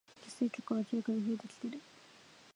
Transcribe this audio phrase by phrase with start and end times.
[0.23, 1.79] 女性客は明らかに増えてきてる